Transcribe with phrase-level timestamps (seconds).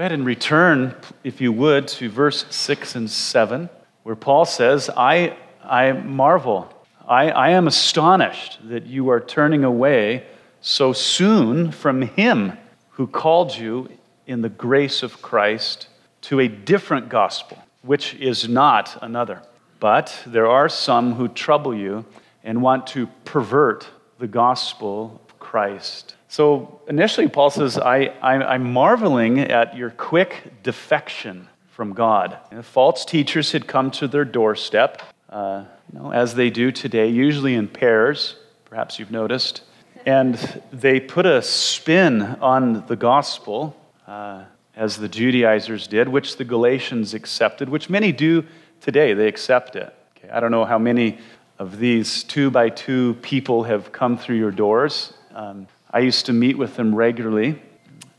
[0.00, 0.94] Ahead and return,
[1.24, 3.68] if you would, to verse 6 and 7,
[4.02, 6.72] where Paul says, I, I marvel,
[7.06, 10.24] I, I am astonished that you are turning away
[10.62, 12.56] so soon from him
[12.92, 13.90] who called you
[14.26, 15.88] in the grace of Christ
[16.22, 19.42] to a different gospel, which is not another.
[19.80, 22.06] But there are some who trouble you
[22.42, 23.86] and want to pervert
[24.18, 25.20] the gospel
[25.50, 26.14] Christ.
[26.28, 32.38] So initially, Paul says, I, am marveling at your quick defection from God.
[32.62, 37.56] false teachers had come to their doorstep, uh, you know, as they do today, usually
[37.56, 39.62] in pairs, perhaps you've noticed.
[40.06, 40.36] And
[40.72, 43.74] they put a spin on the gospel,
[44.06, 44.44] uh,
[44.76, 48.44] as the Judaizers did, which the Galatians accepted, which many do
[48.80, 49.14] today.
[49.14, 49.92] They accept it.
[50.16, 51.18] Okay, I don't know how many
[51.58, 55.14] of these two by two people have come through your doors.
[55.32, 57.60] Um, I used to meet with them regularly,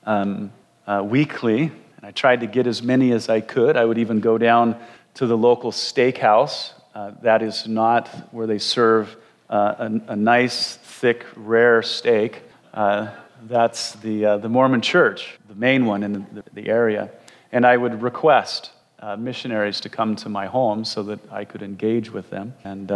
[0.05, 0.51] um,
[0.87, 3.75] uh, weekly, and I tried to get as many as I could.
[3.75, 4.79] I would even go down
[5.15, 6.73] to the local stakehouse.
[6.95, 9.15] Uh, that is not where they serve
[9.49, 9.75] uh,
[10.07, 12.43] a, a, nice, thick, rare steak.
[12.73, 13.09] Uh,
[13.43, 17.09] that's the, uh, the Mormon church, the main one in the, the area.
[17.51, 21.61] And I would request uh, missionaries to come to my home so that I could
[21.61, 22.53] engage with them.
[22.63, 22.91] And,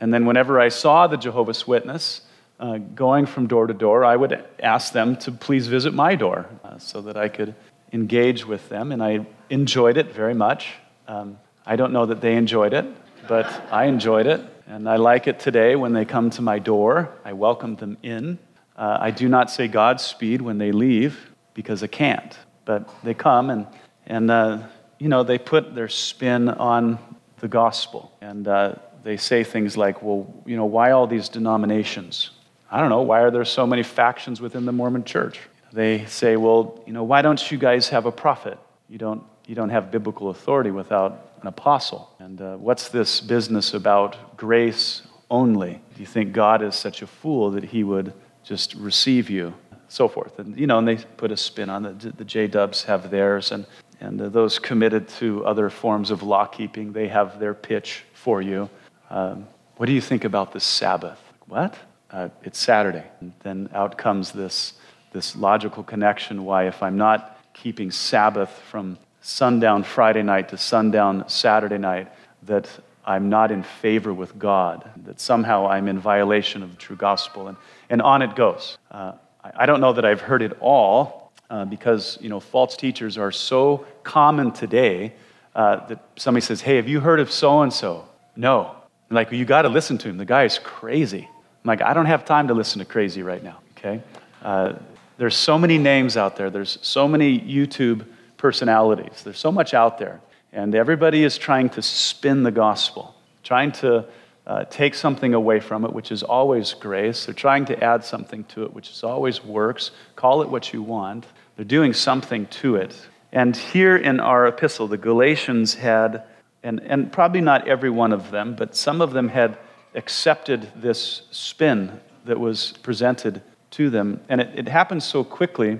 [0.00, 2.20] and then whenever I saw the Jehovah's Witness,
[2.60, 6.46] uh, going from door to door, I would ask them to please visit my door
[6.64, 7.54] uh, so that I could
[7.92, 8.92] engage with them.
[8.92, 10.74] And I enjoyed it very much.
[11.06, 12.86] Um, I don't know that they enjoyed it,
[13.28, 14.40] but I enjoyed it.
[14.66, 17.10] And I like it today when they come to my door.
[17.24, 18.38] I welcome them in.
[18.76, 22.36] Uh, I do not say Godspeed when they leave because I can't.
[22.64, 23.66] But they come and,
[24.06, 24.58] and uh,
[24.98, 26.98] you know, they put their spin on
[27.38, 28.12] the gospel.
[28.20, 32.30] And uh, they say things like, well, you know, why all these denominations?
[32.70, 35.40] I don't know, why are there so many factions within the Mormon church?
[35.72, 38.58] They say, well, you know, why don't you guys have a prophet?
[38.88, 42.14] You don't, you don't have biblical authority without an apostle.
[42.18, 45.80] And uh, what's this business about grace only?
[45.94, 48.12] Do you think God is such a fool that he would
[48.44, 49.54] just receive you?
[49.88, 50.38] So forth.
[50.38, 52.16] And, you know, and they put a spin on it.
[52.18, 53.66] The J Dubs have theirs, and,
[54.00, 58.42] and uh, those committed to other forms of law keeping, they have their pitch for
[58.42, 58.68] you.
[59.08, 59.46] Um,
[59.76, 61.18] what do you think about the Sabbath?
[61.46, 61.74] What?
[62.10, 63.04] Uh, it's Saturday.
[63.20, 64.74] And then out comes this,
[65.12, 71.28] this logical connection why, if I'm not keeping Sabbath from sundown Friday night to sundown
[71.28, 72.10] Saturday night,
[72.44, 72.68] that
[73.04, 77.48] I'm not in favor with God, that somehow I'm in violation of the true gospel.
[77.48, 77.56] And,
[77.90, 78.78] and on it goes.
[78.90, 83.16] Uh, I don't know that I've heard it all uh, because, you know, false teachers
[83.16, 85.14] are so common today
[85.54, 88.06] uh, that somebody says, hey, have you heard of so and so?
[88.36, 88.76] No.
[89.10, 90.18] Like, you got to listen to him.
[90.18, 91.28] The guy is crazy.
[91.68, 94.02] Like, I don't have time to listen to crazy right now, okay?
[94.42, 94.72] Uh,
[95.18, 98.06] there's so many names out there, there's so many YouTube
[98.38, 100.20] personalities, there's so much out there.
[100.52, 104.06] And everybody is trying to spin the gospel, trying to
[104.46, 107.26] uh, take something away from it, which is always grace.
[107.26, 109.90] They're trying to add something to it, which is always works.
[110.16, 111.26] Call it what you want.
[111.56, 112.96] They're doing something to it.
[113.30, 116.22] And here in our epistle, the Galatians had,
[116.62, 119.58] and, and probably not every one of them, but some of them had
[119.94, 124.20] accepted this spin that was presented to them.
[124.28, 125.78] And it, it happened so quickly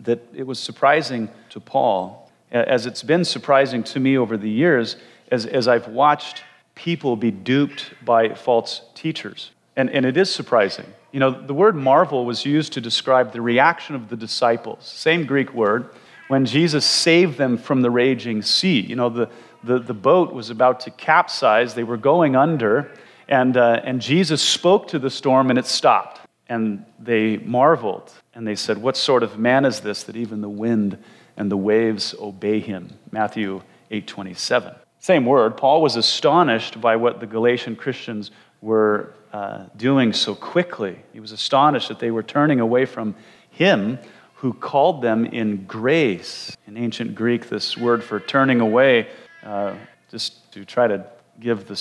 [0.00, 4.96] that it was surprising to Paul, as it's been surprising to me over the years,
[5.30, 9.50] as, as I've watched people be duped by false teachers.
[9.76, 10.86] And, and it is surprising.
[11.12, 15.24] You know, the word marvel was used to describe the reaction of the disciples, same
[15.24, 15.90] Greek word,
[16.28, 18.80] when Jesus saved them from the raging sea.
[18.80, 19.30] You know, the,
[19.64, 22.90] the, the boat was about to capsize, they were going under,
[23.28, 26.20] and, uh, and Jesus spoke to the storm and it stopped.
[26.48, 30.48] And they marveled and they said, What sort of man is this that even the
[30.48, 30.98] wind
[31.36, 32.90] and the waves obey him?
[33.10, 34.76] Matthew 8:27.
[34.98, 35.56] Same word.
[35.56, 40.98] Paul was astonished by what the Galatian Christians were uh, doing so quickly.
[41.12, 43.14] He was astonished that they were turning away from
[43.50, 43.98] him
[44.34, 46.56] who called them in grace.
[46.66, 49.08] In ancient Greek, this word for turning away,
[49.42, 49.74] uh,
[50.10, 51.06] just to try to
[51.40, 51.76] give the,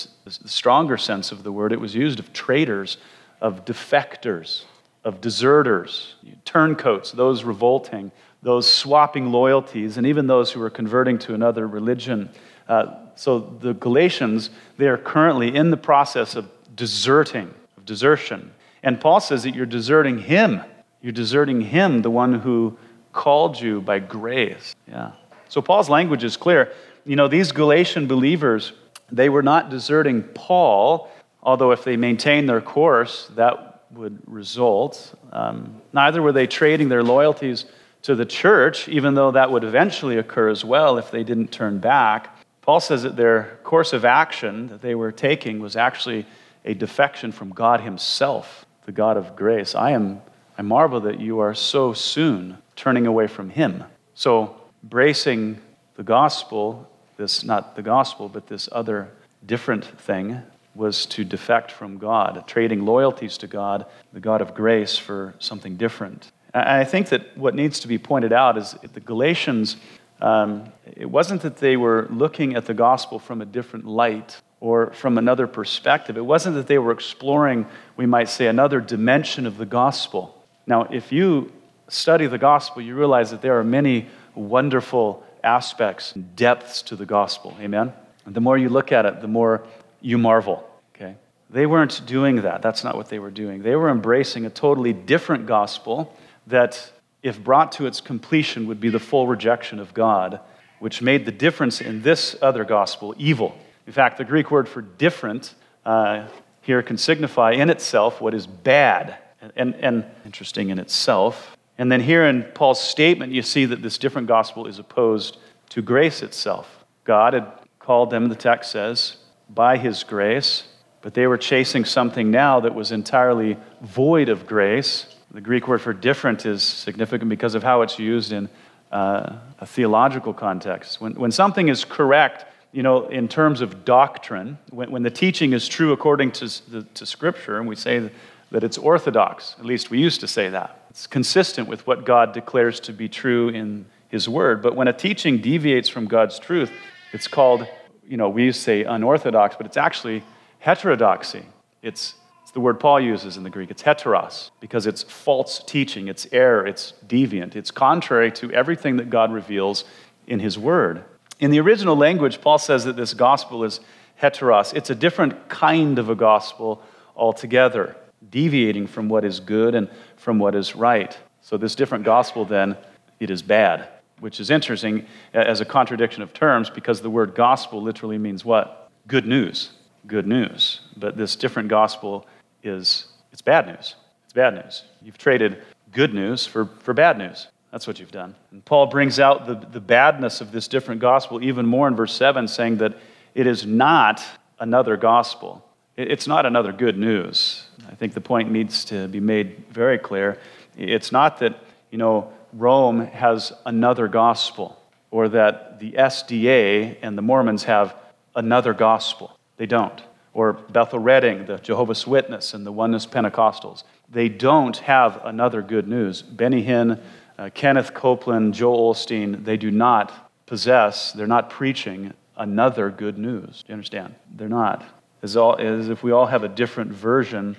[0.47, 2.97] stronger sense of the word, it was used of traitors,
[3.41, 4.63] of defectors,
[5.03, 6.15] of deserters,
[6.45, 8.11] turncoats, those revolting,
[8.41, 12.29] those swapping loyalties, and even those who were converting to another religion.
[12.67, 18.51] Uh, so the Galatians, they are currently in the process of deserting, of desertion.
[18.83, 20.61] And Paul says that you're deserting him.
[21.01, 22.77] You're deserting him, the one who
[23.13, 24.75] called you by grace.
[24.87, 25.13] Yeah.
[25.49, 26.73] So Paul's language is clear.
[27.05, 28.73] You know, these Galatian believers,
[29.11, 31.09] they were not deserting Paul,
[31.43, 35.13] although if they maintained their course, that would result.
[35.31, 37.65] Um, neither were they trading their loyalties
[38.03, 41.79] to the church, even though that would eventually occur as well if they didn't turn
[41.79, 42.37] back.
[42.61, 46.25] Paul says that their course of action that they were taking was actually
[46.65, 49.75] a defection from God Himself, the God of grace.
[49.75, 50.21] I am
[50.57, 53.83] I marvel that you are so soon turning away from Him.
[54.13, 55.59] So, bracing
[55.95, 59.09] the gospel, this not the gospel, but this other
[59.45, 60.41] different thing,
[60.75, 65.77] was to defect from God, trading loyalties to God, the God of grace, for something
[65.77, 66.31] different.
[66.53, 69.77] And I think that what needs to be pointed out is the Galatians,
[70.21, 74.91] um, it wasn't that they were looking at the gospel from a different light or
[74.91, 76.17] from another perspective.
[76.17, 77.65] It wasn't that they were exploring,
[77.97, 80.43] we might say, another dimension of the gospel.
[80.65, 81.51] Now, if you
[81.87, 87.55] study the gospel, you realize that there are many wonderful aspects, depths to the gospel.
[87.61, 87.93] Amen?
[88.25, 89.65] And the more you look at it, the more
[90.01, 90.67] you marvel.
[90.95, 91.15] Okay?
[91.49, 92.61] They weren't doing that.
[92.61, 93.61] That's not what they were doing.
[93.61, 96.13] They were embracing a totally different gospel
[96.47, 100.39] that, if brought to its completion, would be the full rejection of God,
[100.79, 103.55] which made the difference in this other gospel evil.
[103.87, 105.53] In fact, the Greek word for different
[105.85, 106.27] uh,
[106.61, 111.54] here can signify in itself what is bad and, and, and interesting in itself.
[111.77, 115.37] And then here in Paul's statement, you see that this different gospel is opposed
[115.69, 116.85] to grace itself.
[117.03, 119.17] God had called them, the text says,
[119.49, 120.63] by his grace,
[121.01, 125.05] but they were chasing something now that was entirely void of grace.
[125.31, 128.49] The Greek word for different is significant because of how it's used in
[128.91, 131.01] uh, a theological context.
[131.01, 135.53] When, when something is correct, you know, in terms of doctrine, when, when the teaching
[135.53, 138.09] is true according to, the, to Scripture, and we say
[138.51, 142.31] that it's orthodox, at least we used to say that, it's consistent with what God
[142.31, 144.61] declares to be true in His Word.
[144.61, 146.71] But when a teaching deviates from God's truth,
[147.11, 147.67] it's called,
[148.07, 150.23] you know, we say unorthodox, but it's actually
[150.59, 151.43] heterodoxy.
[151.81, 152.13] It's,
[152.43, 153.71] it's the word Paul uses in the Greek.
[153.71, 159.09] It's heteros, because it's false teaching, it's error, it's deviant, it's contrary to everything that
[159.09, 159.83] God reveals
[160.27, 161.03] in His Word.
[161.41, 163.81] In the original language, Paul says that this gospel is
[164.21, 164.73] heteros.
[164.73, 166.81] It's a different kind of a gospel
[167.17, 167.97] altogether,
[168.29, 171.17] deviating from what is good and from what is right.
[171.41, 172.77] So, this different gospel, then,
[173.19, 173.87] it is bad,
[174.19, 178.89] which is interesting as a contradiction of terms because the word gospel literally means what?
[179.07, 179.71] Good news.
[180.07, 180.81] Good news.
[180.97, 182.25] But this different gospel
[182.63, 183.95] is, it's bad news.
[184.25, 184.83] It's bad news.
[185.01, 185.61] You've traded
[185.91, 187.47] good news for, for bad news.
[187.71, 188.35] That's what you've done.
[188.51, 192.13] And Paul brings out the, the badness of this different gospel even more in verse
[192.13, 192.97] 7, saying that
[193.33, 194.23] it is not
[194.59, 195.65] another gospel.
[195.97, 197.64] It's not another good news.
[197.89, 200.39] I think the point needs to be made very clear.
[200.77, 201.59] It's not that,
[201.91, 207.95] you know, Rome has another gospel or that the SDA and the Mormons have
[208.35, 209.37] another gospel.
[209.57, 210.01] They don't.
[210.33, 213.83] Or Bethel Redding, the Jehovah's Witness, and the Oneness Pentecostals.
[214.09, 216.21] They don't have another good news.
[216.21, 216.99] Benny Hinn,
[217.37, 220.11] uh, Kenneth Copeland, Joel Osteen, they do not
[220.45, 223.63] possess, they're not preaching another good news.
[223.63, 224.15] Do you understand?
[224.35, 224.83] They're not.
[225.21, 227.55] As, all, as if we all have a different version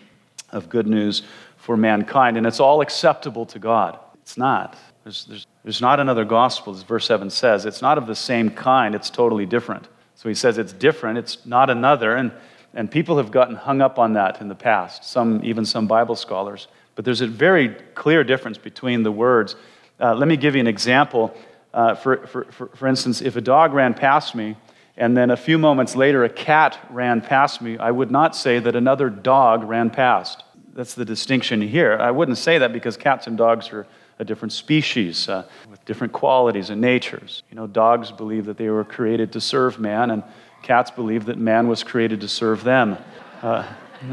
[0.50, 1.22] of good news
[1.56, 3.98] for mankind, and it's all acceptable to God.
[4.22, 4.76] It's not.
[5.02, 7.64] There's, there's, there's not another gospel, as verse 7 says.
[7.64, 9.88] It's not of the same kind, it's totally different.
[10.14, 12.32] So he says it's different, it's not another, and,
[12.74, 16.16] and people have gotten hung up on that in the past, some, even some Bible
[16.16, 16.68] scholars.
[16.94, 19.56] But there's a very clear difference between the words.
[20.00, 21.36] Uh, let me give you an example.
[21.74, 24.56] Uh, for, for, for, for instance, if a dog ran past me,
[24.96, 28.58] and then a few moments later a cat ran past me, I would not say
[28.58, 30.42] that another dog ran past.
[30.74, 31.96] That's the distinction here.
[31.98, 33.86] I wouldn't say that because cats and dogs are
[34.18, 37.42] a different species uh, with different qualities and natures.
[37.50, 40.22] You know, dogs believe that they were created to serve man, and
[40.62, 42.96] cats believe that man was created to serve them.
[43.42, 43.66] Uh,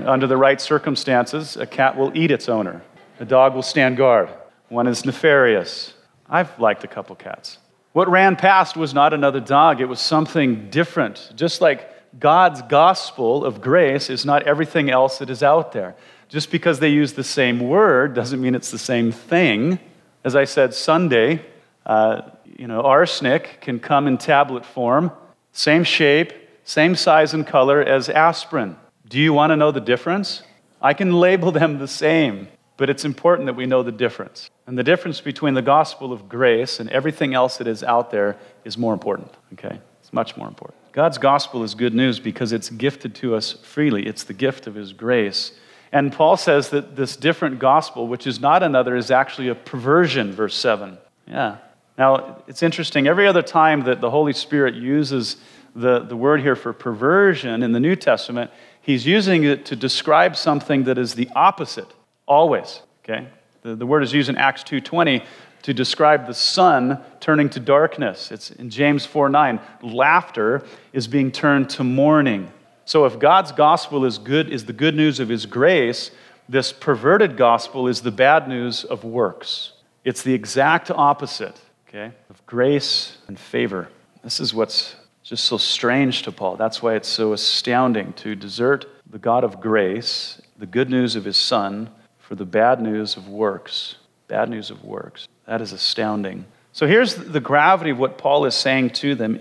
[0.05, 2.81] under the right circumstances, a cat will eat its owner.
[3.19, 4.29] A dog will stand guard.
[4.69, 5.93] One is nefarious.
[6.29, 7.57] I've liked a couple cats.
[7.93, 11.31] What ran past was not another dog, it was something different.
[11.35, 15.95] Just like God's gospel of grace is not everything else that is out there.
[16.27, 19.79] Just because they use the same word doesn't mean it's the same thing.
[20.23, 21.45] As I said Sunday,
[21.85, 22.23] uh,
[22.57, 25.11] you know, arsenic can come in tablet form,
[25.51, 26.33] same shape,
[26.63, 28.75] same size and color as aspirin.
[29.07, 30.41] Do you want to know the difference?
[30.81, 32.47] I can label them the same,
[32.83, 34.49] but it's important that we know the difference.
[34.67, 38.35] And the difference between the gospel of grace and everything else that is out there
[38.65, 39.79] is more important, okay?
[40.01, 40.77] It's much more important.
[40.91, 44.75] God's gospel is good news because it's gifted to us freely, it's the gift of
[44.75, 45.53] His grace.
[45.93, 50.33] And Paul says that this different gospel, which is not another, is actually a perversion,
[50.33, 50.97] verse 7.
[51.25, 51.59] Yeah.
[51.97, 53.07] Now, it's interesting.
[53.07, 55.37] Every other time that the Holy Spirit uses
[55.73, 60.35] the, the word here for perversion in the New Testament, he's using it to describe
[60.35, 61.87] something that is the opposite,
[62.25, 62.81] always.
[63.03, 63.27] Okay?
[63.61, 65.25] The, the word is used in Acts 2.20
[65.63, 68.31] to describe the sun turning to darkness.
[68.31, 69.59] It's in James 4 9.
[69.81, 72.51] Laughter is being turned to mourning.
[72.85, 76.11] So if God's gospel is good, is the good news of his grace,
[76.49, 79.71] this perverted gospel is the bad news of works.
[80.03, 83.87] It's the exact opposite, okay, of grace and favor.
[84.21, 86.57] This is what's just so strange to Paul.
[86.57, 91.23] That's why it's so astounding to desert the God of grace, the good news of
[91.23, 91.89] his son,
[92.23, 93.95] for the bad news of works.
[94.27, 95.27] Bad news of works.
[95.45, 96.45] That is astounding.
[96.71, 99.37] So here's the gravity of what Paul is saying to them.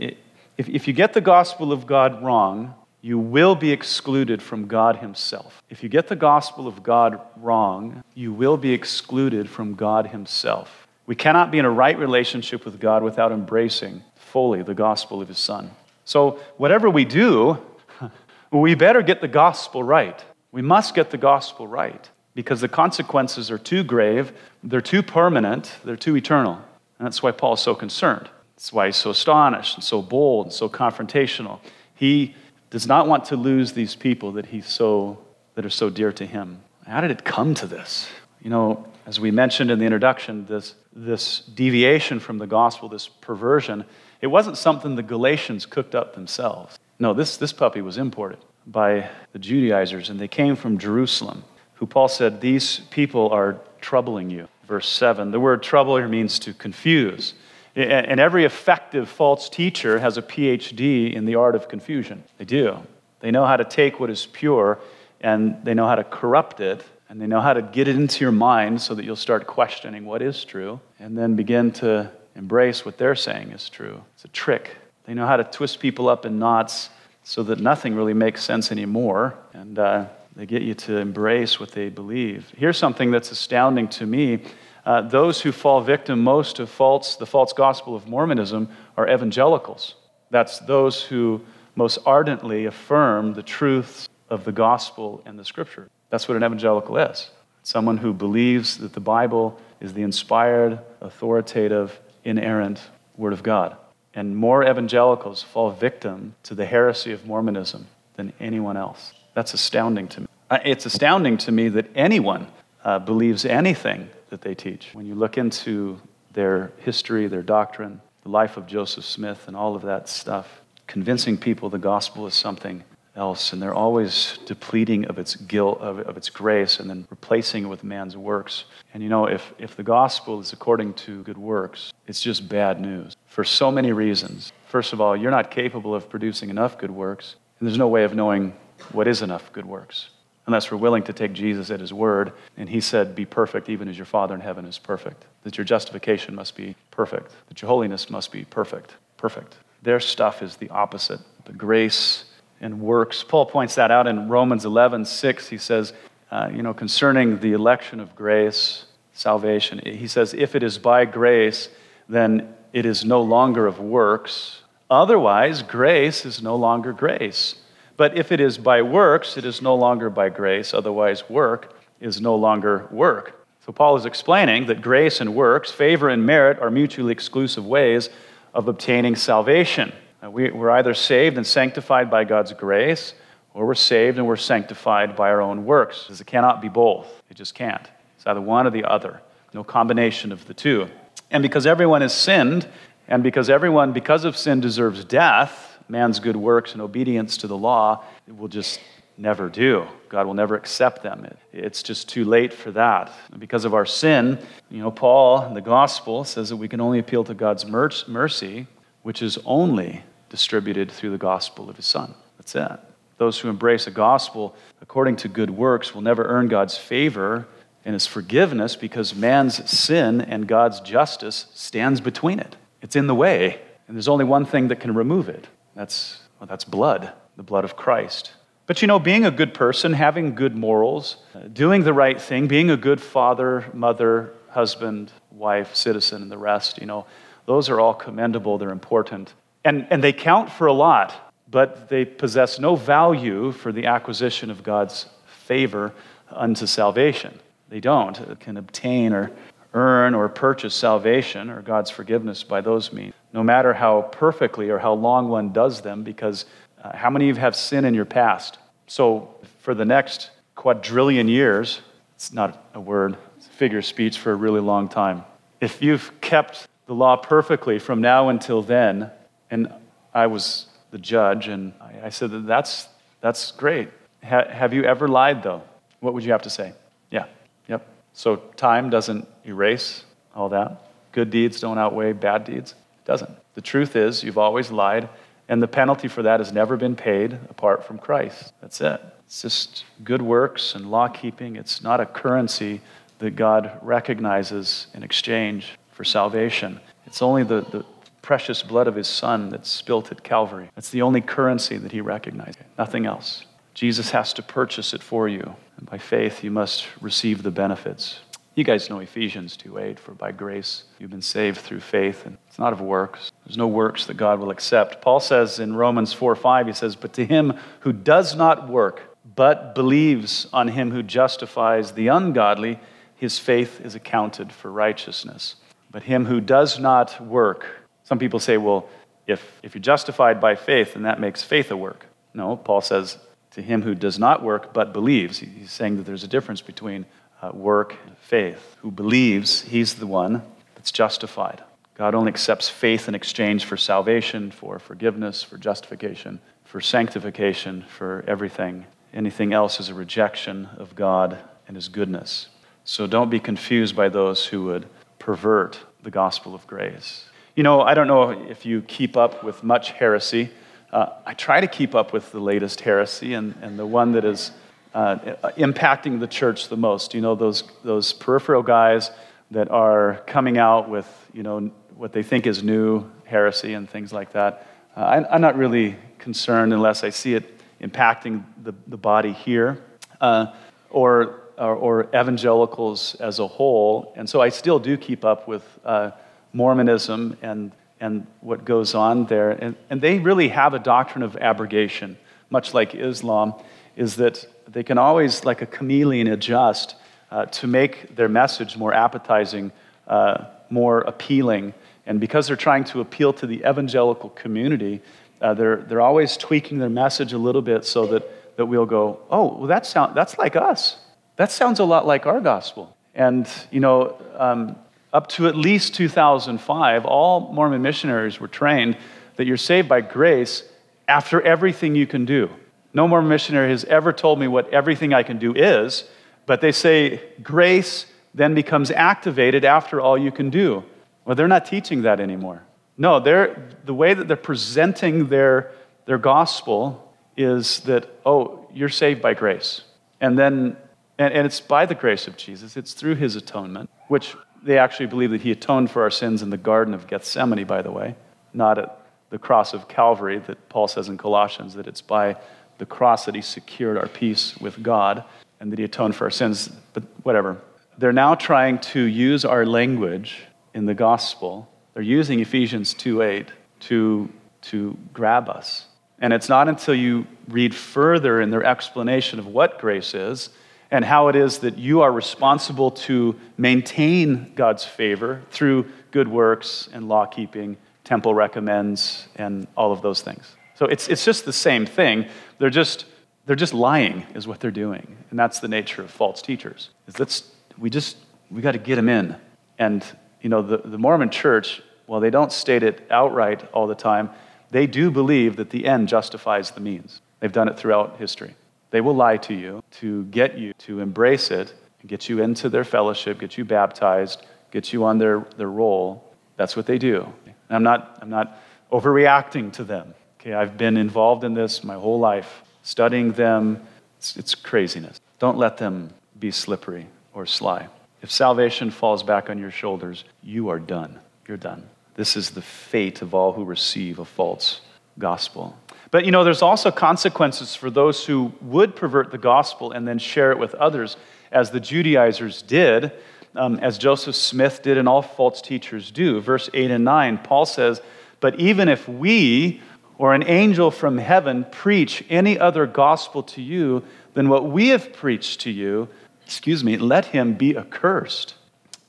[0.59, 4.97] If, if you get the gospel of God wrong, you will be excluded from God
[4.97, 5.63] Himself.
[5.71, 10.89] If you get the gospel of God wrong, you will be excluded from God Himself.
[11.07, 15.29] We cannot be in a right relationship with God without embracing fully the gospel of
[15.29, 15.71] His Son.
[16.05, 17.59] So, whatever we do,
[18.51, 20.23] we better get the gospel right.
[20.51, 25.77] We must get the gospel right because the consequences are too grave, they're too permanent,
[25.85, 26.55] they're too eternal.
[26.99, 28.29] And that's why Paul is so concerned.
[28.57, 31.61] That's why he's so astonished and so bold and so confrontational.
[31.95, 32.35] He
[32.71, 35.19] does not want to lose these people that he's so
[35.55, 36.61] that are so dear to him.
[36.87, 38.09] How did it come to this?
[38.41, 43.09] You know, as we mentioned in the introduction, this, this deviation from the gospel, this
[43.09, 43.85] perversion,
[44.21, 46.79] it wasn't something the Galatians cooked up themselves.
[46.99, 51.45] No, this, this puppy was imported by the Judaizers, and they came from Jerusalem,
[51.83, 54.47] who Paul said, These people are troubling you.
[54.69, 55.33] Verse 7.
[55.33, 57.35] The word trouble here means to confuse.
[57.75, 62.23] And every effective false teacher has a PhD in the art of confusion.
[62.39, 62.79] They do.
[63.19, 64.79] They know how to take what is pure
[65.23, 68.21] and they know how to corrupt it and they know how to get it into
[68.21, 72.85] your mind so that you'll start questioning what is true and then begin to embrace
[72.85, 74.01] what they're saying is true.
[74.15, 74.77] It's a trick.
[75.07, 76.91] They know how to twist people up in knots
[77.25, 81.73] so that nothing really makes sense anymore and uh, they get you to embrace what
[81.73, 82.53] they believe.
[82.57, 84.43] Here's something that's astounding to me
[84.85, 89.95] uh, those who fall victim most to false, the false gospel of Mormonism are evangelicals.
[90.31, 91.41] That's those who
[91.77, 95.89] most ardently affirm the truths of the gospel and the scripture.
[96.11, 97.31] That's what an evangelical is
[97.63, 102.81] someone who believes that the Bible is the inspired, authoritative, inerrant
[103.17, 103.77] Word of God.
[104.15, 107.87] And more evangelicals fall victim to the heresy of Mormonism
[108.17, 109.15] than anyone else.
[109.35, 110.27] That's astounding to me.
[110.51, 112.47] Uh, it's astounding to me that anyone
[112.85, 114.91] uh, believes anything that they teach.
[114.93, 116.01] When you look into
[116.33, 121.39] their history, their doctrine, the life of Joseph Smith, and all of that stuff, convincing
[121.39, 122.85] people the gospel is something
[123.15, 127.65] else, and they're always depleting of its guilt, of, of its grace, and then replacing
[127.65, 128.65] it with man's works.
[128.95, 132.81] And you know, if, if the gospel is according to good works, it's just bad
[132.81, 134.53] news for so many reasons.
[134.67, 138.05] First of all, you're not capable of producing enough good works, and there's no way
[138.05, 138.55] of knowing
[138.93, 140.09] what is enough good works
[140.47, 142.33] unless we're willing to take Jesus at his word.
[142.57, 145.25] And he said, Be perfect, even as your Father in heaven is perfect.
[145.45, 148.97] That your justification must be perfect, that your holiness must be perfect.
[149.17, 149.57] Perfect.
[149.83, 151.21] Their stuff is the opposite.
[151.45, 152.25] The grace
[152.61, 153.25] and works.
[153.25, 155.49] Paul points that out in Romans 11, 6.
[155.49, 155.93] He says,
[156.31, 161.05] uh, you know, concerning the election of grace, salvation, he says, if it is by
[161.05, 161.69] grace,
[162.09, 164.63] then it is no longer of works.
[164.89, 167.57] Otherwise, grace is no longer grace.
[167.97, 170.75] But if it is by works, it is no longer by grace.
[170.75, 173.47] Otherwise, work is no longer work.
[173.65, 178.11] So Paul is explaining that grace and works, favor and merit, are mutually exclusive ways
[178.55, 179.93] of obtaining salvation.
[180.23, 183.15] We, are either saved and sanctified by God's grace,
[183.55, 186.05] or we're saved and we're sanctified by our own works.
[186.05, 187.23] Because it cannot be both.
[187.31, 187.89] It just can't.
[188.17, 189.21] It's either one or the other.
[189.53, 190.89] No combination of the two.
[191.31, 192.69] And because everyone has sinned,
[193.09, 197.57] and because everyone, because of sin, deserves death, man's good works and obedience to the
[197.57, 198.81] law will just
[199.17, 199.87] never do.
[200.09, 201.25] God will never accept them.
[201.25, 203.13] It, it's just too late for that.
[203.39, 204.39] Because of our sin,
[204.71, 208.67] you know, Paul in the gospel says that we can only appeal to God's mercy,
[209.03, 212.15] which is only distributed through the gospel of his Son.
[212.39, 212.81] That's it.
[213.19, 217.47] Those who embrace a gospel according to good works will never earn God's favor
[217.85, 222.57] and his forgiveness because man's sin and God's justice stands between it.
[222.81, 226.47] It's in the way, and there's only one thing that can remove it that's, well,
[226.47, 228.33] that's blood, the blood of Christ.
[228.67, 231.17] But you know, being a good person, having good morals,
[231.53, 236.79] doing the right thing, being a good father, mother, husband, wife, citizen, and the rest,
[236.79, 237.07] you know,
[237.47, 239.35] those are all commendable, they're important.
[239.65, 244.51] And, and they count for a lot, but they possess no value for the acquisition
[244.51, 245.93] of God's favor
[246.31, 247.39] unto salvation.
[247.69, 248.39] They don't.
[248.41, 249.33] Can obtain or
[249.75, 254.79] earn or purchase salvation or God's forgiveness by those means, no matter how perfectly or
[254.79, 256.45] how long one does them, because
[256.83, 258.59] uh, how many of you have sin in your past?
[258.87, 261.81] So, for the next quadrillion years,
[262.15, 265.25] it's not a word, it's a figure of speech for a really long time.
[265.63, 269.11] if you've kept the law perfectly from now until then,
[269.51, 269.73] and
[270.13, 272.89] I was the judge, and I, I said that that's,
[273.21, 273.89] that's great.
[274.25, 275.63] Ha, have you ever lied, though?
[276.01, 276.73] What would you have to say?
[277.13, 277.27] Yeah,
[277.69, 277.87] yep.
[278.13, 280.83] So time doesn't erase all that.
[281.13, 282.75] Good deeds don't outweigh bad deeds.
[283.05, 283.31] Doesn't.
[283.55, 285.09] The truth is, you've always lied,
[285.49, 288.53] and the penalty for that has never been paid apart from Christ.
[288.61, 289.01] That's it.
[289.27, 291.57] It's just good works and law keeping.
[291.57, 292.81] It's not a currency
[293.19, 296.81] that God recognizes in exchange for salvation.
[297.07, 297.85] It's only the, the
[298.23, 300.71] precious blood of his son that's spilt at Calvary.
[300.75, 303.47] That's the only currency that he recognizes, nothing else.
[303.75, 305.57] Jesus has to purchase it for you.
[305.77, 308.21] And by faith, you must receive the benefits.
[308.55, 312.59] You guys know Ephesians 2:8 for by grace you've been saved through faith and it's
[312.59, 313.33] not of works.
[313.47, 315.01] There's no works that God will accept.
[315.01, 319.75] Paul says in Romans 4:5 he says but to him who does not work but
[319.75, 322.79] believes on him who justifies the ungodly
[323.17, 325.57] his faith is accounted for righteousness.
[325.91, 327.67] But him who does not work
[328.05, 328.87] some people say well
[329.27, 332.05] if if you're justified by faith then that makes faith a work.
[332.35, 333.17] No, Paul says
[333.53, 335.39] to him who does not work but believes.
[335.39, 337.07] He's saying that there's a difference between
[337.43, 338.77] uh, work faith.
[338.81, 340.43] Who believes he's the one
[340.75, 341.63] that's justified.
[341.95, 348.25] God only accepts faith in exchange for salvation, for forgiveness, for justification, for sanctification, for
[348.27, 348.87] everything.
[349.13, 352.49] Anything else is a rejection of God and his goodness.
[352.85, 357.27] So don't be confused by those who would pervert the gospel of grace.
[357.55, 360.51] You know, I don't know if you keep up with much heresy.
[360.91, 364.25] Uh, I try to keep up with the latest heresy, and, and the one that
[364.25, 364.51] is
[364.95, 365.17] uh,
[365.57, 367.15] impacting the church the most.
[367.15, 369.11] You know, those, those peripheral guys
[369.51, 374.13] that are coming out with, you know, what they think is new heresy and things
[374.13, 374.67] like that.
[374.97, 379.83] Uh, I, am not really concerned unless I see it impacting the, the body here
[380.21, 380.47] uh,
[380.91, 384.13] or, or, or, evangelicals as a whole.
[384.17, 386.13] And so I still do keep up with uh,
[386.53, 389.51] Mormonism and, and what goes on there.
[389.51, 392.17] And, and they really have a doctrine of abrogation,
[392.51, 393.55] much like Islam,
[393.97, 396.97] is that they can always, like a chameleon, adjust
[397.31, 399.73] uh, to make their message more appetizing,
[400.07, 401.75] uh, more appealing.
[402.07, 405.01] And because they're trying to appeal to the evangelical community,
[405.41, 409.21] uh, they're, they're always tweaking their message a little bit so that, that we'll go,
[409.31, 410.97] oh, well, that sound, that's like us.
[411.37, 412.97] That sounds a lot like our gospel.
[413.15, 414.77] And, you know, um,
[415.13, 418.97] up to at least 2005, all Mormon missionaries were trained
[419.37, 420.63] that you're saved by grace
[421.09, 422.51] after everything you can do.
[422.95, 426.05] No more missionary has ever told me what everything I can do is,
[426.47, 430.85] but they say grace then becomes activated after all you can do.
[431.25, 432.63] Well, they're not teaching that anymore.
[432.97, 435.73] No, they're, the way that they're presenting their,
[436.07, 439.83] their gospel is that, oh, you're saved by grace.
[440.21, 440.77] And then,
[441.19, 445.07] and, and it's by the grace of Jesus, it's through his atonement, which they actually
[445.07, 448.15] believe that he atoned for our sins in the Garden of Gethsemane, by the way,
[448.53, 448.99] not at
[449.31, 452.37] the cross of Calvary that Paul says in Colossians, that it's by
[452.79, 455.25] the cross that he secured our peace with God
[455.61, 456.71] and that he atoned for our sins.
[456.93, 457.59] But whatever.
[457.99, 461.69] They're now trying to use our language in the gospel.
[461.95, 463.49] They're using Ephesians 2:8
[463.81, 464.29] to,
[464.63, 465.87] to grab us.
[466.19, 470.51] And it's not until you read further in their explanation of what grace is
[470.91, 476.89] and how it is that you are responsible to maintain God's favor through good works
[476.93, 480.55] and law keeping, temple recommends, and all of those things.
[480.75, 482.27] So it's, it's just the same thing.
[482.59, 483.07] They're just,
[483.47, 485.17] they're just lying, is what they're doing.
[485.31, 486.91] And that's the nature of false teachers.
[487.07, 488.17] Is that's, we just,
[488.51, 489.37] we got to get them in.
[489.79, 490.05] And,
[490.41, 494.31] you know, the, the Mormon church, while they don't state it outright all the time,
[494.71, 497.21] they do believe that the end justifies the means.
[497.41, 498.55] They've done it throughout history.
[498.91, 501.75] They will lie to you to get you to embrace it,
[502.07, 506.35] get you into their fellowship, get you baptized, get you on their, their roll.
[506.57, 507.33] That's what they do.
[507.47, 508.59] And I'm not, I'm not
[508.91, 510.15] overreacting to them.
[510.43, 513.81] Okay, I've been involved in this my whole life, studying them.
[514.19, 515.21] It's, it's craziness.
[515.39, 517.87] Don't let them be slippery or sly.
[518.23, 521.21] If salvation falls back on your shoulders, you are done.
[521.47, 521.89] You're done.
[522.17, 524.81] This is the fate of all who receive a false
[525.17, 525.79] gospel.
[526.11, 530.19] But you know, there's also consequences for those who would pervert the gospel and then
[530.19, 531.17] share it with others,
[531.53, 533.13] as the Judaizers did,
[533.55, 536.41] um, as Joseph Smith did, and all false teachers do.
[536.41, 538.01] Verse 8 and 9, Paul says,
[538.41, 539.81] But even if we
[540.23, 544.05] or an angel from heaven preach any other gospel to you
[544.35, 546.09] than what we have preached to you,
[546.47, 548.55] excuse me, let him be accursed.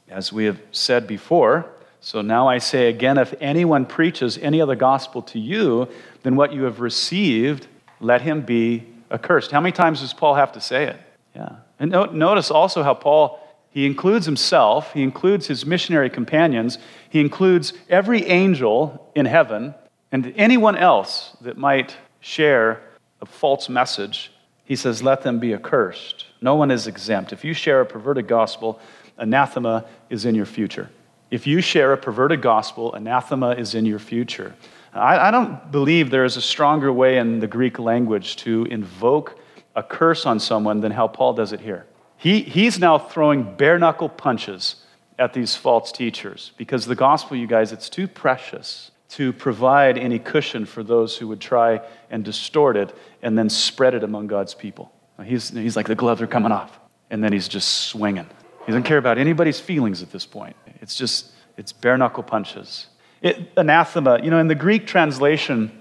[0.10, 1.68] As we have said before,
[2.02, 5.88] so now I say again if anyone preaches any other gospel to you
[6.24, 7.68] than what you have received,
[8.00, 9.52] let him be accursed.
[9.52, 11.00] How many times does Paul have to say it?
[11.36, 11.58] Yeah.
[11.78, 17.74] And notice also how Paul He includes himself, he includes his missionary companions, he includes
[17.88, 19.74] every angel in heaven,
[20.14, 22.82] and anyone else that might share
[23.20, 24.32] a false message.
[24.64, 26.28] He says, Let them be accursed.
[26.40, 27.34] No one is exempt.
[27.34, 28.80] If you share a perverted gospel,
[29.18, 30.90] anathema is in your future.
[31.32, 34.54] If you share a perverted gospel, anathema is in your future.
[34.94, 39.40] I, I don't believe there is a stronger way in the Greek language to invoke
[39.76, 41.88] a curse on someone than how Paul does it here.
[42.18, 44.76] He, he's now throwing bare knuckle punches
[45.18, 50.18] at these false teachers because the gospel, you guys, it's too precious to provide any
[50.18, 54.56] cushion for those who would try and distort it and then spread it among God's
[54.56, 54.92] people.
[55.24, 56.80] He's, he's like the gloves are coming off,
[57.12, 58.26] and then he's just swinging.
[58.66, 60.56] He doesn't care about anybody's feelings at this point.
[60.82, 62.88] It's just, it's bare knuckle punches.
[63.22, 65.72] It, anathema, you know, in the Greek translation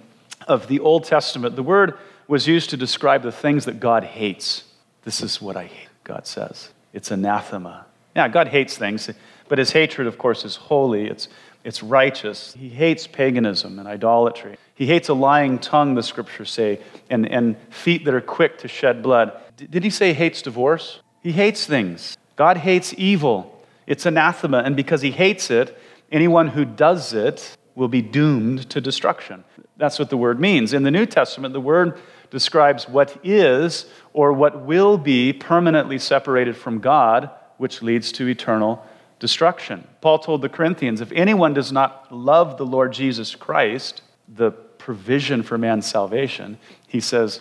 [0.46, 1.96] of the Old Testament, the word
[2.28, 4.64] was used to describe the things that God hates.
[5.04, 5.88] This is what I hate.
[6.04, 6.70] God says.
[6.92, 7.86] It's anathema.
[8.14, 9.08] Yeah, God hates things,
[9.48, 11.06] but his hatred, of course, is holy.
[11.06, 11.28] It's,
[11.64, 12.54] it's righteous.
[12.54, 14.56] He hates paganism and idolatry.
[14.74, 18.68] He hates a lying tongue, the scriptures say, and, and feet that are quick to
[18.68, 19.32] shed blood.
[19.56, 21.00] D- did he say hates divorce?
[21.22, 22.16] He hates things.
[22.36, 23.64] God hates evil.
[23.86, 25.78] It's anathema, and because he hates it,
[26.10, 29.44] anyone who does it will be doomed to destruction.
[29.76, 30.72] That's what the word means.
[30.72, 31.98] In the New Testament, the word
[32.30, 38.84] describes what is or what will be permanently separated from God, which leads to eternal
[39.22, 39.86] destruction.
[40.00, 45.44] Paul told the Corinthians if anyone does not love the Lord Jesus Christ, the provision
[45.44, 46.58] for man's salvation,
[46.88, 47.40] he says,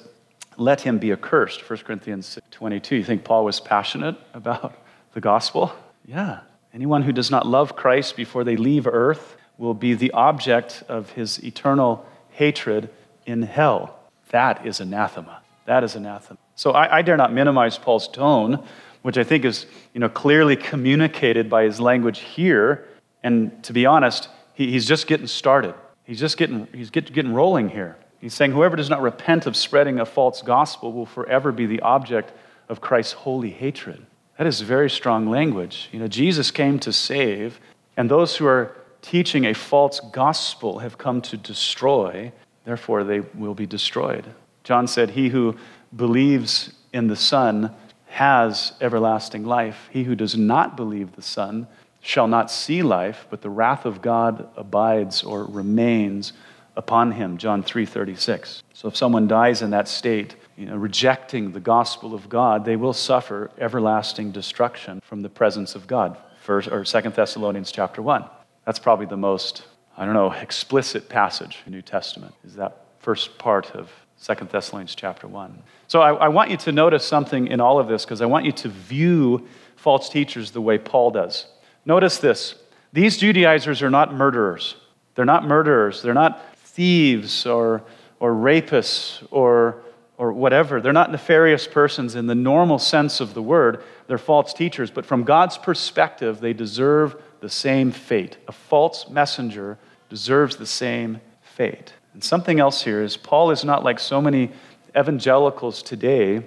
[0.57, 1.67] let him be accursed.
[1.67, 2.97] 1 Corinthians 22.
[2.97, 4.75] You think Paul was passionate about
[5.13, 5.73] the gospel?
[6.05, 6.41] Yeah.
[6.71, 11.09] Anyone who does not love Christ before they leave earth will be the object of
[11.09, 12.91] his eternal hatred
[13.25, 13.97] in hell.
[14.29, 15.41] That is anathema.
[15.65, 16.37] That is anathema.
[16.53, 18.63] So I, I, dare not minimize Paul's tone,
[19.01, 22.87] which I think is you know, clearly communicated by his language here.
[23.23, 25.75] And to be honest, he, he's just getting started.
[26.03, 27.97] He's just getting, he's get, getting rolling here.
[28.19, 31.81] He's saying, Whoever does not repent of spreading a false gospel will forever be the
[31.81, 32.31] object
[32.69, 34.05] of Christ's holy hatred.
[34.37, 35.89] That is very strong language.
[35.91, 37.59] You know, Jesus came to save,
[37.97, 42.31] and those who are teaching a false gospel have come to destroy
[42.65, 44.25] therefore they will be destroyed.
[44.63, 45.57] John said, He who
[45.95, 47.73] believes in the Son
[48.11, 49.89] has everlasting life.
[49.91, 51.67] He who does not believe the Son
[52.01, 56.33] shall not see life, but the wrath of God abides or remains
[56.75, 57.37] upon him.
[57.37, 58.63] John 3:36.
[58.73, 62.75] So if someone dies in that state, you know, rejecting the gospel of God, they
[62.75, 66.17] will suffer everlasting destruction from the presence of God.
[66.41, 68.25] First or Second Thessalonians chapter 1.
[68.65, 69.63] That's probably the most
[69.97, 74.51] I don't know, explicit passage in the New Testament is that first part of Second
[74.51, 75.63] Thessalonians chapter 1.
[75.87, 78.45] So I, I want you to notice something in all of this because I want
[78.45, 81.47] you to view false teachers the way Paul does.
[81.85, 82.53] Notice this
[82.93, 84.75] these Judaizers are not murderers.
[85.15, 86.03] They're not murderers.
[86.03, 87.81] They're not thieves or,
[88.19, 89.81] or rapists or,
[90.19, 90.79] or whatever.
[90.81, 93.83] They're not nefarious persons in the normal sense of the word.
[94.05, 94.91] They're false teachers.
[94.91, 98.37] But from God's perspective, they deserve the same fate.
[98.47, 99.79] A false messenger
[100.09, 101.93] deserves the same fate.
[102.13, 104.51] And something else here is Paul is not like so many
[104.97, 106.43] evangelicals today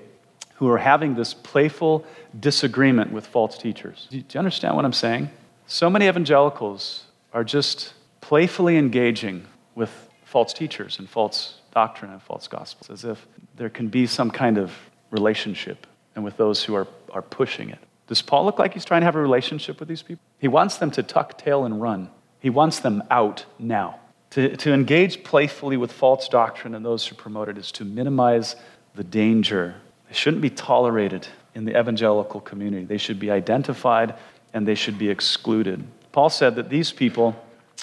[0.56, 2.04] who are having this playful
[2.38, 4.06] disagreement with false teachers.
[4.10, 5.30] Do you understand what I'm saying?
[5.66, 9.90] So many evangelicals are just playfully engaging with
[10.24, 14.58] false teachers and false doctrine and false gospels, as if there can be some kind
[14.58, 14.72] of
[15.10, 17.78] relationship and with those who are, are pushing it.
[18.06, 20.22] Does Paul look like he's trying to have a relationship with these people?
[20.38, 22.10] He wants them to tuck tail and run.
[22.38, 23.98] He wants them out now.
[24.34, 28.56] To, to engage playfully with false doctrine and those who promote it is to minimize
[28.96, 29.76] the danger.
[30.08, 32.84] They shouldn't be tolerated in the evangelical community.
[32.84, 34.16] They should be identified
[34.52, 35.86] and they should be excluded.
[36.10, 37.40] Paul said that these people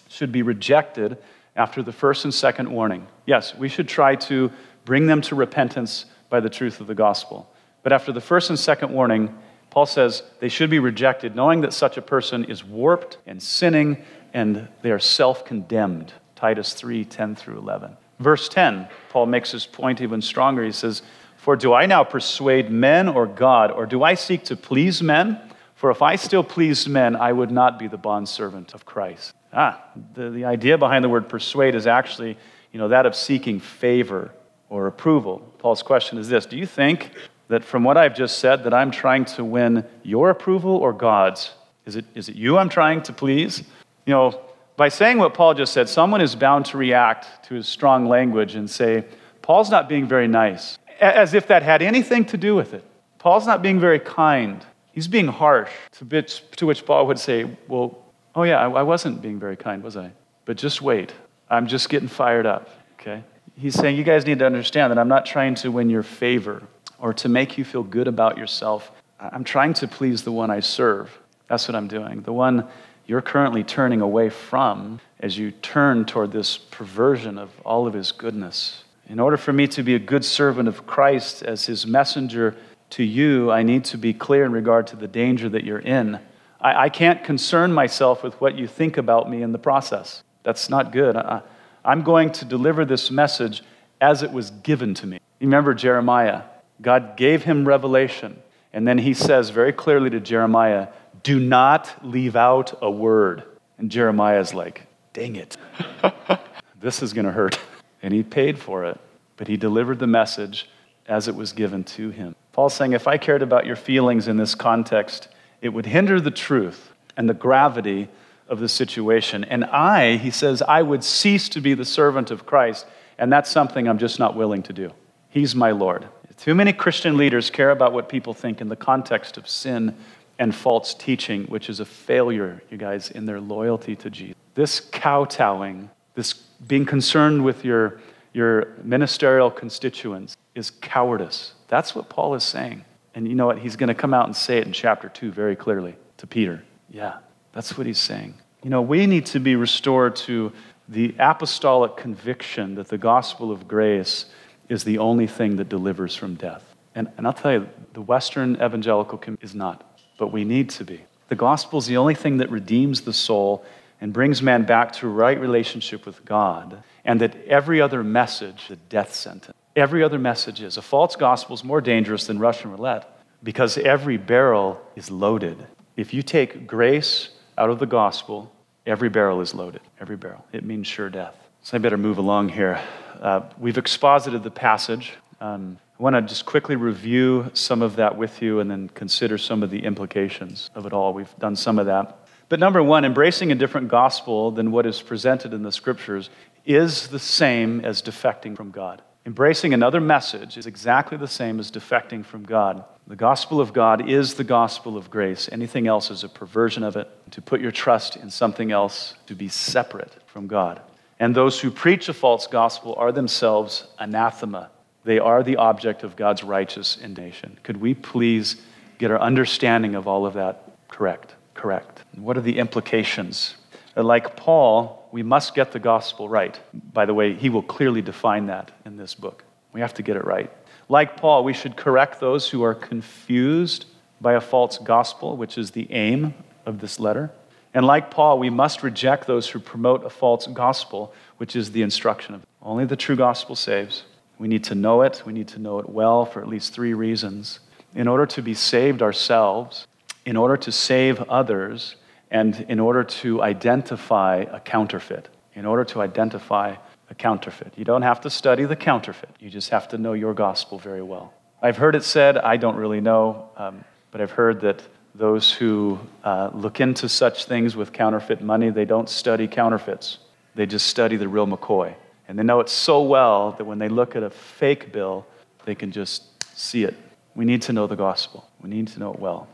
[0.10, 1.18] should be rejected
[1.56, 3.08] after the first and second warning.
[3.26, 4.52] Yes, we should try to
[4.84, 7.50] bring them to repentance by the truth of the gospel.
[7.82, 9.34] But after the first and second warning,
[9.70, 14.04] Paul says they should be rejected, knowing that such a person is warped and sinning
[14.34, 16.12] and they are self condemned.
[16.42, 17.96] Titus 3 10 through 11.
[18.20, 20.64] Verse 10, Paul makes his point even stronger.
[20.64, 21.04] He says,
[21.38, 25.40] For do I now persuade men or God, or do I seek to please men?
[25.76, 29.36] For if I still pleased men, I would not be the bondservant of Christ.
[29.54, 29.84] Ah,
[30.16, 32.36] the, the idea behind the word persuade is actually,
[32.72, 34.32] you know, that of seeking favor
[34.68, 35.54] or approval.
[35.60, 37.12] Paul's question is this Do you think
[37.50, 41.52] that from what I've just said, that I'm trying to win your approval or God's?
[41.86, 43.64] Is it, is it you I'm trying to please?
[44.08, 44.42] You know,
[44.78, 48.56] by saying what Paul just said, someone is bound to react to his strong language
[48.56, 49.06] and say,
[49.42, 52.84] Paul's not being very nice, as if that had anything to do with it.
[53.20, 54.66] Paul's not being very kind.
[54.92, 57.98] He's being harsh, to which, to which Paul would say, Well,
[58.36, 60.12] oh yeah, I, I wasn't being very kind, was I?
[60.46, 61.14] But just wait.
[61.50, 63.24] I'm just getting fired up, okay?
[63.56, 66.64] He's saying, You guys need to understand that I'm not trying to win your favor
[67.00, 68.92] or to make you feel good about yourself.
[69.20, 71.16] I'm trying to please the one I serve.
[71.48, 72.22] That's what I'm doing.
[72.22, 72.68] The one
[73.12, 78.14] you're currently turning away from as you turn toward this perversion of all of his
[78.14, 78.86] goodness.
[79.10, 82.56] In order for me to be a good servant of Christ as his messenger
[82.92, 86.20] to you, I need to be clear in regard to the danger that you're in.
[86.62, 90.24] I, I can't concern myself with what you think about me in the process.
[90.44, 91.18] That's not good.
[91.18, 91.42] I,
[91.84, 93.62] I'm going to deliver this message
[94.00, 95.20] as it was given to me.
[95.42, 96.44] Remember Jeremiah.
[96.82, 98.42] God gave him revelation.
[98.72, 100.88] And then he says very clearly to Jeremiah,
[101.24, 103.44] Do not leave out a word.
[103.78, 105.58] And Jeremiah's like, Dang it.
[106.80, 107.60] this is going to hurt.
[108.02, 109.00] And he paid for it.
[109.36, 110.70] But he delivered the message
[111.08, 112.36] as it was given to him.
[112.54, 115.28] Paul's saying, If I cared about your feelings in this context,
[115.62, 118.08] it would hinder the truth and the gravity
[118.48, 119.44] of the situation.
[119.44, 122.86] And I, he says, I would cease to be the servant of Christ.
[123.18, 124.92] And that's something I'm just not willing to do.
[125.30, 126.08] He's my Lord.
[126.38, 129.96] Too many Christian leaders care about what people think in the context of sin
[130.42, 134.36] and false teaching, which is a failure, you guys, in their loyalty to Jesus.
[134.56, 138.02] This kowtowing, this being concerned with your,
[138.34, 141.54] your ministerial constituents, is cowardice.
[141.68, 142.84] That's what Paul is saying.
[143.14, 143.60] And you know what?
[143.60, 146.64] He's going to come out and say it in chapter 2 very clearly to Peter.
[146.90, 147.18] Yeah,
[147.54, 148.34] that's what he's saying.
[148.64, 150.52] You know, we need to be restored to
[150.90, 154.26] the apostolic conviction that the gospel of grace
[154.70, 156.64] is the only thing that delivers from death.
[156.96, 159.91] And, and I'll tell you, the Western evangelical community is not,
[160.22, 161.02] but we need to be.
[161.30, 163.66] The gospel is the only thing that redeems the soul
[164.00, 168.76] and brings man back to right relationship with God, and that every other message, the
[168.76, 170.78] death sentence, every other message is.
[170.78, 175.58] A false gospel is more dangerous than Russian roulette because every barrel is loaded.
[175.98, 178.52] If you take grace out of the gospel,
[178.86, 179.82] every barrel is loaded.
[180.00, 180.46] Every barrel.
[180.54, 181.36] It means sure death.
[181.64, 182.80] So I better move along here.
[183.20, 185.14] Uh, we've exposited the passage.
[185.42, 189.40] Um, I want to just quickly review some of that with you and then consider
[189.40, 191.14] some of the implications of it all.
[191.14, 192.20] We've done some of that.
[192.48, 196.30] But number one, embracing a different gospel than what is presented in the scriptures
[196.64, 199.02] is the same as defecting from God.
[199.26, 202.84] Embracing another message is exactly the same as defecting from God.
[203.08, 205.50] The gospel of God is the gospel of grace.
[205.52, 207.10] Anything else is a perversion of it.
[207.32, 210.82] To put your trust in something else, to be separate from God.
[211.20, 214.70] And those who preach a false gospel are themselves anathema.
[215.04, 217.58] They are the object of God's righteous indignation.
[217.64, 218.62] Could we please
[218.98, 221.36] get our understanding of all of that correct?
[221.54, 222.04] Correct.
[222.16, 223.56] what are the implications?
[223.96, 226.60] Like Paul, we must get the gospel right.
[226.94, 229.44] By the way, he will clearly define that in this book.
[229.74, 230.50] We have to get it right.
[230.88, 233.86] Like Paul, we should correct those who are confused
[234.20, 236.34] by a false gospel, which is the aim
[236.66, 237.32] of this letter.
[237.74, 241.82] And like Paul, we must reject those who promote a false gospel, which is the
[241.82, 244.04] instruction of only the true gospel saves.
[244.42, 245.22] We need to know it.
[245.24, 247.60] We need to know it well for at least three reasons.
[247.94, 249.86] In order to be saved ourselves,
[250.26, 251.96] in order to save others,
[252.32, 255.30] and in order to identify a counterfeit.
[255.54, 256.76] In order to identify
[257.08, 257.74] a counterfeit.
[257.76, 261.04] You don't have to study the counterfeit, you just have to know your gospel very
[261.04, 261.32] well.
[261.62, 264.82] I've heard it said, I don't really know, um, but I've heard that
[265.14, 270.18] those who uh, look into such things with counterfeit money, they don't study counterfeits.
[270.56, 271.94] They just study the real McCoy.
[272.32, 275.28] And they know it so well that when they look at a fake bill,
[275.66, 276.24] they can just
[276.58, 276.96] see it.
[277.36, 278.50] We need to know the gospel.
[278.62, 279.50] We need to know it well.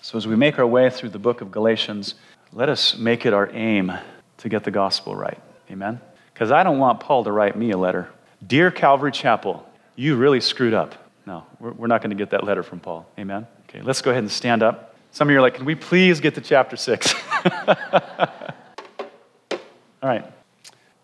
[0.00, 2.14] So as we make our way through the book of Galatians,
[2.50, 3.92] let us make it our aim
[4.38, 5.38] to get the gospel right.
[5.70, 6.00] Amen?
[6.32, 8.08] Because I don't want Paul to write me a letter.
[8.46, 10.94] Dear Calvary Chapel, you really screwed up.
[11.26, 13.06] No, we're not going to get that letter from Paul.
[13.18, 13.46] Amen?
[13.68, 14.96] Okay, let's go ahead and stand up.
[15.10, 17.14] Some of you are like, can we please get to chapter 6?
[20.02, 20.24] All right.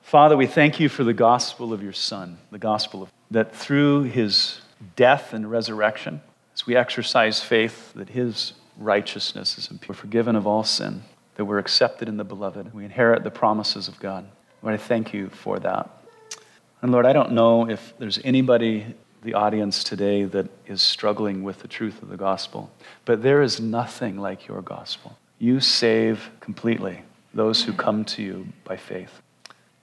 [0.09, 4.05] Father, we thank you for the gospel of your Son, the gospel of that through
[4.05, 4.63] his
[4.97, 6.23] death and resurrection,
[6.55, 11.03] as we exercise faith that his righteousness is imputed, forgiven of all sin,
[11.35, 14.27] that we're accepted in the beloved, we inherit the promises of God.
[14.63, 15.91] Lord, I thank you for that.
[16.81, 18.87] And Lord, I don't know if there's anybody
[19.23, 22.71] the audience today that is struggling with the truth of the gospel.
[23.05, 25.19] But there is nothing like your gospel.
[25.39, 27.03] You save completely
[27.35, 29.21] those who come to you by faith.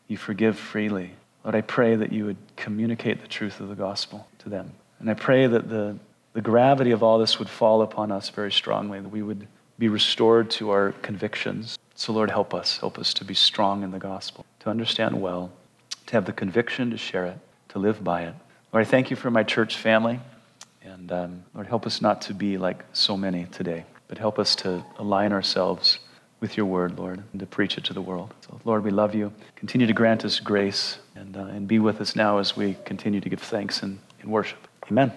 [0.08, 1.12] You forgive freely.
[1.44, 4.72] Lord, I pray that you would communicate the truth of the gospel to them.
[5.00, 5.98] And I pray that the,
[6.34, 9.90] the gravity of all this would fall upon us very strongly, that we would be
[9.90, 11.78] restored to our convictions.
[11.96, 12.78] So, Lord, help us.
[12.78, 15.52] Help us to be strong in the gospel, to understand well,
[16.08, 17.38] to have the conviction to share it,
[17.70, 18.36] to live by it.
[18.72, 20.20] Lord, I thank you for my church family.
[20.84, 23.86] And um, Lord, help us not to be like so many today.
[24.08, 26.00] but help us to align ourselves
[26.46, 28.32] with your word, Lord, and to preach it to the world.
[28.42, 29.34] So, Lord, we love you.
[29.56, 33.20] Continue to grant us grace and, uh, and be with us now as we continue
[33.20, 34.60] to give thanks and, and worship.
[34.92, 35.12] Amen.